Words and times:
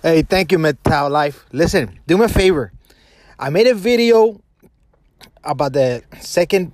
Hey, 0.00 0.22
thank 0.22 0.52
you, 0.52 0.58
MGTOW 0.58 1.10
Life. 1.10 1.44
Listen, 1.50 1.98
do 2.06 2.16
me 2.16 2.26
a 2.26 2.28
favor. 2.28 2.70
I 3.36 3.50
made 3.50 3.66
a 3.66 3.74
video 3.74 4.40
about 5.42 5.72
the 5.72 6.04
second 6.20 6.70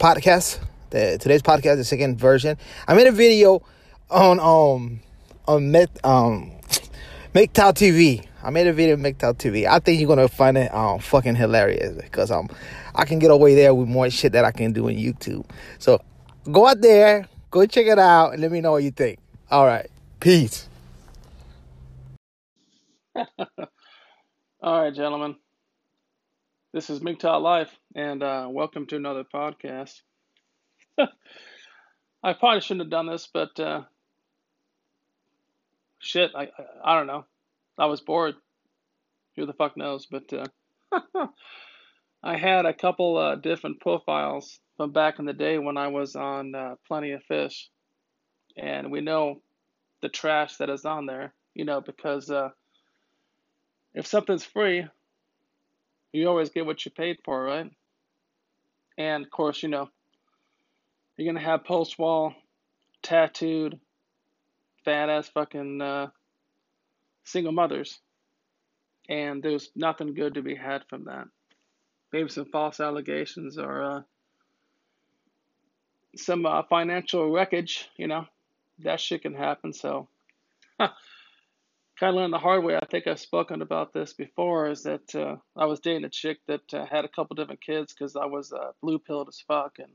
podcast, 0.00 0.58
the 0.90 1.18
today's 1.20 1.40
podcast, 1.40 1.76
the 1.76 1.84
second 1.84 2.18
version. 2.18 2.56
I 2.88 2.94
made 2.94 3.06
a 3.06 3.12
video 3.12 3.62
on 4.10 4.40
um 4.40 4.98
on 5.46 5.70
Met 5.70 6.04
um 6.04 6.50
MGTOW 7.32 7.74
TV. 7.74 8.26
I 8.42 8.50
made 8.50 8.66
a 8.66 8.72
video 8.72 8.96
on 8.96 9.02
MGTOW 9.04 9.34
TV. 9.34 9.68
I 9.68 9.78
think 9.78 10.00
you're 10.00 10.08
gonna 10.08 10.26
find 10.26 10.58
it 10.58 10.74
um 10.74 10.98
fucking 10.98 11.36
hilarious 11.36 11.94
because 12.02 12.32
um 12.32 12.48
I 12.92 13.04
can 13.04 13.20
get 13.20 13.30
away 13.30 13.54
there 13.54 13.72
with 13.72 13.86
more 13.86 14.10
shit 14.10 14.32
that 14.32 14.44
I 14.44 14.50
can 14.50 14.72
do 14.72 14.88
on 14.88 14.94
YouTube. 14.94 15.48
So 15.78 16.02
go 16.50 16.66
out 16.66 16.80
there, 16.80 17.28
go 17.52 17.64
check 17.66 17.86
it 17.86 18.00
out, 18.00 18.32
and 18.32 18.42
let 18.42 18.50
me 18.50 18.60
know 18.60 18.72
what 18.72 18.82
you 18.82 18.90
think. 18.90 19.20
All 19.48 19.64
right, 19.64 19.88
peace. 20.18 20.68
All 24.62 24.82
right, 24.82 24.94
gentlemen. 24.94 25.36
This 26.72 26.90
is 26.90 27.00
MGTOW 27.00 27.42
Life, 27.42 27.76
and 27.94 28.22
uh, 28.22 28.46
welcome 28.48 28.86
to 28.86 28.96
another 28.96 29.24
podcast. 29.24 30.02
I 30.98 32.32
probably 32.34 32.60
shouldn't 32.60 32.82
have 32.82 32.90
done 32.90 33.06
this, 33.06 33.28
but 33.32 33.58
uh, 33.58 33.82
shit, 35.98 36.30
I, 36.36 36.42
I 36.42 36.92
I 36.92 36.96
don't 36.96 37.06
know. 37.06 37.24
I 37.76 37.86
was 37.86 38.00
bored. 38.00 38.34
Who 39.36 39.46
the 39.46 39.52
fuck 39.52 39.76
knows? 39.76 40.06
But 40.06 40.32
uh, 40.32 40.46
I 42.22 42.36
had 42.36 42.66
a 42.66 42.74
couple 42.74 43.16
uh, 43.16 43.36
different 43.36 43.80
profiles 43.80 44.60
from 44.76 44.92
back 44.92 45.18
in 45.18 45.24
the 45.24 45.32
day 45.32 45.58
when 45.58 45.76
I 45.76 45.88
was 45.88 46.14
on 46.14 46.54
uh, 46.54 46.74
Plenty 46.86 47.12
of 47.12 47.22
Fish, 47.24 47.68
and 48.56 48.92
we 48.92 49.00
know 49.00 49.40
the 50.02 50.08
trash 50.08 50.56
that 50.58 50.70
is 50.70 50.84
on 50.84 51.06
there. 51.06 51.34
You 51.54 51.64
know, 51.64 51.80
because 51.80 52.30
uh, 52.30 52.50
if 53.98 54.06
something's 54.06 54.44
free, 54.44 54.86
you 56.12 56.28
always 56.28 56.50
get 56.50 56.64
what 56.64 56.84
you 56.84 56.92
paid 56.92 57.18
for, 57.24 57.42
right? 57.42 57.68
And 58.96 59.24
of 59.24 59.30
course, 59.30 59.60
you 59.60 59.68
know, 59.68 59.90
you're 61.16 61.30
gonna 61.30 61.44
have 61.44 61.64
post 61.64 61.98
wall, 61.98 62.32
tattooed, 63.02 63.80
fat 64.84 65.10
ass 65.10 65.28
fucking 65.28 65.82
uh, 65.82 66.06
single 67.24 67.50
mothers, 67.50 67.98
and 69.08 69.42
there's 69.42 69.68
nothing 69.74 70.14
good 70.14 70.34
to 70.34 70.42
be 70.42 70.54
had 70.54 70.84
from 70.88 71.06
that. 71.06 71.26
Maybe 72.12 72.28
some 72.28 72.46
false 72.52 72.78
allegations 72.78 73.58
or 73.58 73.82
uh, 73.82 74.02
some 76.14 76.46
uh, 76.46 76.62
financial 76.70 77.32
wreckage, 77.32 77.88
you 77.96 78.06
know, 78.06 78.26
that 78.78 79.00
shit 79.00 79.22
can 79.22 79.34
happen. 79.34 79.72
So, 79.72 80.06
kind 81.98 82.10
of 82.10 82.16
learned 82.16 82.32
the 82.32 82.38
hard 82.38 82.64
way. 82.64 82.76
I 82.76 82.86
think 82.86 83.06
I've 83.06 83.20
spoken 83.20 83.62
about 83.62 83.92
this 83.92 84.12
before. 84.12 84.68
Is 84.68 84.84
that 84.84 85.14
uh, 85.14 85.36
I 85.56 85.66
was 85.66 85.80
dating 85.80 86.04
a 86.04 86.10
chick 86.10 86.38
that 86.46 86.74
uh, 86.74 86.86
had 86.86 87.04
a 87.04 87.08
couple 87.08 87.36
different 87.36 87.60
kids 87.60 87.92
because 87.92 88.16
I 88.16 88.26
was 88.26 88.52
uh, 88.52 88.72
blue 88.82 88.98
pilled 88.98 89.28
as 89.28 89.42
fuck, 89.46 89.78
and 89.78 89.90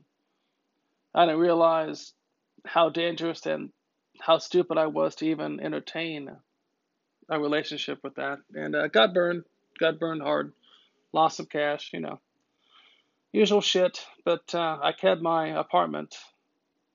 I 1.14 1.26
didn't 1.26 1.40
realize 1.40 2.12
how 2.66 2.88
dangerous 2.90 3.46
and 3.46 3.70
how 4.20 4.38
stupid 4.38 4.78
I 4.78 4.86
was 4.86 5.16
to 5.16 5.26
even 5.26 5.60
entertain 5.60 6.30
a 7.28 7.40
relationship 7.40 8.00
with 8.02 8.16
that, 8.16 8.38
and 8.54 8.74
uh, 8.76 8.88
got 8.88 9.14
burned. 9.14 9.44
Got 9.80 9.98
burned 9.98 10.22
hard. 10.22 10.52
Lost 11.12 11.36
some 11.36 11.46
cash, 11.46 11.90
you 11.92 12.00
know, 12.00 12.20
usual 13.32 13.60
shit. 13.60 14.04
But 14.24 14.54
uh, 14.54 14.78
I 14.82 14.92
kept 14.92 15.20
my 15.20 15.58
apartment. 15.58 16.14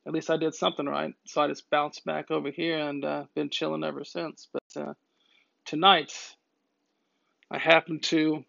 At 0.07 0.13
least 0.13 0.29
I 0.29 0.37
did 0.37 0.55
something 0.55 0.85
right. 0.85 1.13
So 1.25 1.41
I 1.41 1.47
just 1.47 1.69
bounced 1.69 2.05
back 2.05 2.31
over 2.31 2.49
here 2.51 2.77
and 2.79 3.05
uh, 3.05 3.23
been 3.35 3.49
chilling 3.49 3.83
ever 3.83 4.03
since. 4.03 4.47
But 4.51 4.81
uh, 4.81 4.93
tonight, 5.65 6.13
I 7.51 7.57
happened 7.57 8.03
to. 8.03 8.43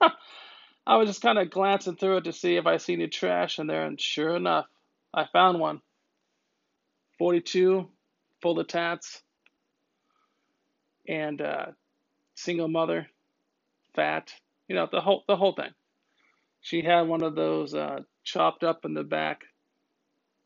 I 0.86 0.96
was 0.96 1.08
just 1.08 1.22
kind 1.22 1.38
of 1.38 1.50
glancing 1.50 1.96
through 1.96 2.18
it 2.18 2.24
to 2.24 2.32
see 2.32 2.56
if 2.56 2.66
I 2.66 2.78
see 2.78 2.94
any 2.94 3.08
trash 3.08 3.58
in 3.58 3.66
there, 3.66 3.84
and 3.84 4.00
sure 4.00 4.34
enough, 4.36 4.66
I 5.14 5.26
found 5.32 5.60
one. 5.60 5.80
42, 7.18 7.86
full 8.40 8.58
of 8.58 8.66
tats, 8.66 9.22
and 11.06 11.40
uh, 11.42 11.66
single 12.34 12.68
mother, 12.68 13.08
fat, 13.94 14.32
you 14.68 14.74
know, 14.74 14.88
the 14.90 15.00
whole 15.00 15.24
the 15.28 15.36
whole 15.36 15.52
thing. 15.52 15.72
She 16.62 16.82
had 16.82 17.02
one 17.02 17.22
of 17.22 17.34
those 17.34 17.74
uh, 17.74 18.00
chopped 18.24 18.64
up 18.64 18.84
in 18.84 18.94
the 18.94 19.04
back, 19.04 19.42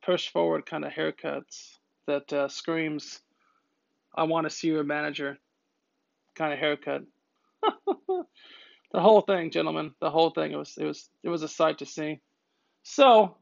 push 0.05 0.29
forward 0.31 0.67
kind 0.67 0.85
of 0.85 0.93
haircuts 0.93 1.79
that 2.07 2.33
uh, 2.33 2.49
screams, 2.49 3.21
"I 4.15 4.25
want 4.25 4.45
to 4.45 4.51
see 4.51 4.69
your 4.69 4.85
manager," 4.85 5.39
kind 6.35 6.53
of 6.53 6.59
haircut. 6.59 7.05
the 7.97 9.01
whole 9.01 9.23
thing, 9.23 9.51
gentlemen, 9.51 9.95
the 10.01 10.11
whole 10.11 10.31
thing. 10.31 10.53
It 10.53 10.57
was 10.57 10.77
it 10.79 10.85
was 10.85 11.09
it 11.23 11.29
was 11.29 11.43
a 11.43 11.49
sight 11.49 11.79
to 11.79 11.87
see. 11.87 12.21
So, 12.83 13.37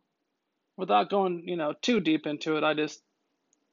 without 0.77 1.11
going 1.11 1.49
you 1.49 1.57
know 1.57 1.75
too 1.81 2.01
deep 2.01 2.27
into 2.27 2.57
it, 2.57 2.65
I 2.65 2.75
just 2.75 3.03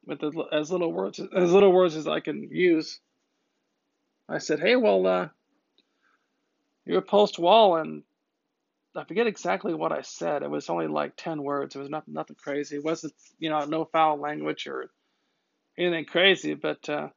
with 0.05 0.23
as 0.51 0.71
little 0.71 0.91
words 0.91 1.19
as 1.19 1.51
little 1.51 1.71
words 1.71 1.95
as 1.95 2.07
I 2.07 2.19
can 2.19 2.49
use. 2.51 2.99
I 4.27 4.39
said, 4.39 4.59
"Hey, 4.59 4.75
well, 4.75 5.05
uh, 5.05 5.29
you're 6.85 6.99
a 6.99 7.03
post 7.03 7.39
wall," 7.39 7.77
and 7.77 8.03
I 8.99 9.05
forget 9.05 9.27
exactly 9.27 9.73
what 9.73 9.91
I 9.91 10.01
said. 10.01 10.43
It 10.43 10.49
was 10.49 10.69
only 10.69 10.87
like 10.87 11.13
ten 11.15 11.43
words. 11.43 11.75
It 11.75 11.79
was 11.79 11.89
nothing, 11.89 12.13
nothing 12.13 12.35
crazy. 12.35 12.77
It 12.77 12.83
wasn't, 12.83 13.13
you 13.39 13.49
know, 13.49 13.65
no 13.65 13.85
foul 13.85 14.19
language 14.19 14.67
or 14.67 14.89
anything 15.77 16.05
crazy. 16.05 16.53
But 16.53 16.87
uh, 16.89 17.09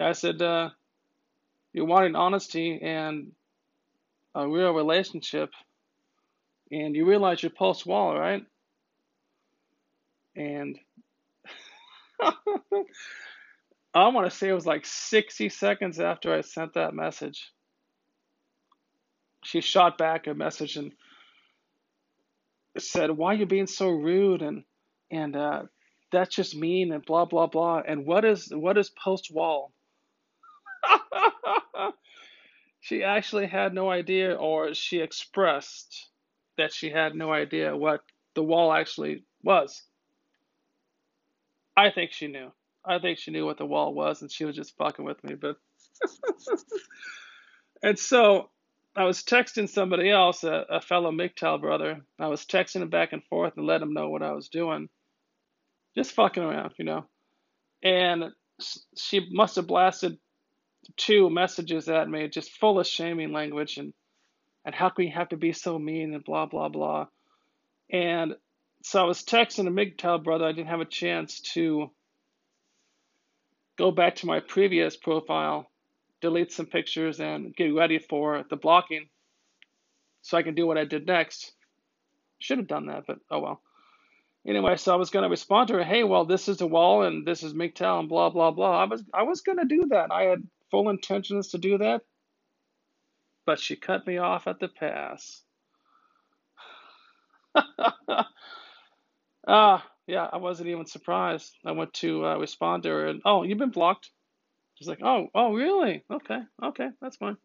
I 0.00 0.12
said, 0.12 0.42
uh, 0.42 0.70
"You're 1.72 1.86
wanting 1.86 2.16
honesty 2.16 2.80
and 2.82 3.32
a 4.34 4.48
real 4.48 4.72
relationship, 4.72 5.50
and 6.70 6.94
you 6.94 7.06
realize 7.06 7.42
you're 7.42 7.50
post 7.50 7.86
wall, 7.86 8.16
right?" 8.16 8.44
And 10.36 10.78
I 12.20 14.08
want 14.08 14.30
to 14.30 14.36
say 14.36 14.48
it 14.48 14.54
was 14.54 14.66
like 14.66 14.86
60 14.86 15.48
seconds 15.48 15.98
after 16.00 16.32
I 16.34 16.42
sent 16.42 16.74
that 16.74 16.94
message. 16.94 17.52
She 19.44 19.60
shot 19.60 19.98
back 19.98 20.26
a 20.26 20.34
message 20.34 20.76
and 20.76 20.92
said, 22.76 23.10
"Why 23.10 23.34
are 23.34 23.38
you 23.38 23.46
being 23.46 23.66
so 23.66 23.88
rude?" 23.88 24.42
and 24.42 24.64
and 25.10 25.36
uh, 25.36 25.62
that's 26.12 26.34
just 26.34 26.56
mean 26.56 26.92
and 26.92 27.04
blah 27.04 27.24
blah 27.24 27.46
blah. 27.46 27.82
And 27.86 28.06
what 28.06 28.24
is 28.24 28.50
what 28.52 28.78
is 28.78 28.90
post 28.90 29.30
wall? 29.32 29.72
she 32.80 33.02
actually 33.04 33.46
had 33.46 33.74
no 33.74 33.90
idea, 33.90 34.34
or 34.34 34.74
she 34.74 35.00
expressed 35.00 36.08
that 36.56 36.72
she 36.72 36.90
had 36.90 37.14
no 37.14 37.32
idea 37.32 37.76
what 37.76 38.02
the 38.34 38.42
wall 38.42 38.72
actually 38.72 39.24
was. 39.42 39.82
I 41.76 41.90
think 41.90 42.12
she 42.12 42.26
knew. 42.26 42.50
I 42.84 42.98
think 42.98 43.18
she 43.18 43.30
knew 43.30 43.44
what 43.44 43.58
the 43.58 43.66
wall 43.66 43.94
was, 43.94 44.22
and 44.22 44.30
she 44.32 44.44
was 44.44 44.56
just 44.56 44.76
fucking 44.76 45.04
with 45.04 45.22
me. 45.22 45.34
But 45.34 45.56
and 47.82 47.98
so 47.98 48.50
I 48.98 49.04
was 49.04 49.22
texting 49.22 49.68
somebody 49.68 50.10
else, 50.10 50.42
a, 50.42 50.66
a 50.68 50.80
fellow 50.80 51.12
MGTOW 51.12 51.60
brother. 51.60 52.00
I 52.18 52.26
was 52.26 52.44
texting 52.44 52.82
him 52.82 52.90
back 52.90 53.12
and 53.12 53.22
forth 53.22 53.52
and 53.56 53.64
let 53.64 53.80
him 53.80 53.94
know 53.94 54.10
what 54.10 54.24
I 54.24 54.32
was 54.32 54.48
doing, 54.48 54.88
just 55.96 56.10
fucking 56.10 56.42
around, 56.42 56.74
you 56.78 56.84
know. 56.84 57.04
And 57.80 58.32
she 58.96 59.28
must 59.30 59.54
have 59.54 59.68
blasted 59.68 60.18
two 60.96 61.30
messages 61.30 61.88
at 61.88 62.10
me, 62.10 62.26
just 62.26 62.50
full 62.50 62.80
of 62.80 62.88
shaming 62.88 63.32
language 63.32 63.78
and 63.78 63.94
and 64.64 64.74
how 64.74 64.88
can 64.88 65.04
you 65.04 65.12
have 65.12 65.28
to 65.28 65.36
be 65.36 65.52
so 65.52 65.78
mean 65.78 66.12
and 66.12 66.24
blah 66.24 66.46
blah 66.46 66.68
blah. 66.68 67.06
And 67.92 68.34
so 68.82 69.00
I 69.00 69.04
was 69.04 69.22
texting 69.22 69.68
a 69.68 69.70
MGTOW 69.70 70.24
brother. 70.24 70.44
I 70.44 70.50
didn't 70.50 70.70
have 70.70 70.80
a 70.80 70.84
chance 70.84 71.40
to 71.54 71.92
go 73.76 73.92
back 73.92 74.16
to 74.16 74.26
my 74.26 74.40
previous 74.40 74.96
profile, 74.96 75.70
delete 76.20 76.52
some 76.52 76.66
pictures, 76.66 77.20
and 77.20 77.54
get 77.56 77.74
ready 77.74 77.98
for 77.98 78.44
the 78.50 78.56
blocking 78.56 79.08
so 80.22 80.38
I 80.38 80.42
can 80.42 80.54
do 80.54 80.66
what 80.66 80.78
I 80.78 80.84
did 80.84 81.06
next. 81.06 81.52
Should 82.40 82.58
have 82.58 82.68
done 82.68 82.86
that, 82.86 83.04
but 83.06 83.18
oh 83.30 83.40
well. 83.40 83.62
Anyway, 84.46 84.76
so 84.76 84.92
I 84.92 84.96
was 84.96 85.10
going 85.10 85.24
to 85.24 85.28
respond 85.28 85.68
to 85.68 85.74
her, 85.74 85.84
hey, 85.84 86.04
well, 86.04 86.24
this 86.24 86.48
is 86.48 86.58
the 86.58 86.66
wall 86.66 87.02
and 87.04 87.26
this 87.26 87.42
is 87.42 87.52
MGTOW 87.54 88.00
and 88.00 88.08
blah, 88.08 88.30
blah, 88.30 88.50
blah. 88.50 88.82
I 88.82 88.86
was, 88.86 89.02
I 89.12 89.24
was 89.24 89.42
going 89.42 89.58
to 89.58 89.66
do 89.66 89.86
that. 89.90 90.10
I 90.12 90.24
had 90.24 90.42
full 90.70 90.88
intentions 90.88 91.48
to 91.48 91.58
do 91.58 91.78
that, 91.78 92.02
but 93.46 93.60
she 93.60 93.76
cut 93.76 94.06
me 94.06 94.18
off 94.18 94.46
at 94.48 94.60
the 94.60 94.68
pass. 94.68 95.42
Ah, 99.46 99.86
yeah, 100.06 100.28
I 100.32 100.38
wasn't 100.38 100.68
even 100.70 100.86
surprised. 100.86 101.56
I 101.64 101.72
went 101.72 101.94
to 101.94 102.26
uh, 102.26 102.36
respond 102.38 102.84
to 102.84 102.90
her 102.90 103.08
and, 103.08 103.22
oh, 103.24 103.42
you've 103.44 103.58
been 103.58 103.70
blocked. 103.70 104.10
She's 104.78 104.88
like, 104.88 105.00
oh, 105.02 105.28
oh, 105.34 105.54
really? 105.54 106.04
Okay, 106.10 106.38
okay, 106.62 106.88
that's 107.00 107.16
fine. 107.16 107.36